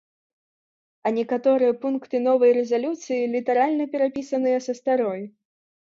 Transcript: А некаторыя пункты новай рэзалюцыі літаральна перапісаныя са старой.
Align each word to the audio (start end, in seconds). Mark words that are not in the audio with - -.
А 1.09 1.11
некаторыя 1.17 1.73
пункты 1.85 2.23
новай 2.29 2.51
рэзалюцыі 2.59 3.31
літаральна 3.37 3.83
перапісаныя 3.97 4.57
са 4.69 4.73
старой. 4.83 5.21